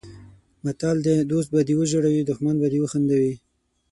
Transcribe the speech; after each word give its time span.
متل 0.63 0.97
دی: 1.05 1.15
دوست 1.31 1.49
به 1.53 1.59
دې 1.67 1.73
وژړوي 1.77 2.21
دښمن 2.29 2.55
به 2.61 2.67
دې 2.73 2.79
وخندوي. 2.81 3.33